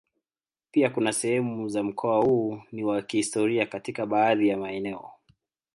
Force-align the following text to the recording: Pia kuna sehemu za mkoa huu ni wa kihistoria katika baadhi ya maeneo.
Pia 0.71 0.89
kuna 0.89 1.13
sehemu 1.13 1.69
za 1.69 1.83
mkoa 1.83 2.25
huu 2.25 2.61
ni 2.71 2.83
wa 2.83 3.01
kihistoria 3.01 3.65
katika 3.65 4.05
baadhi 4.05 4.47
ya 4.47 4.57
maeneo. 4.57 5.11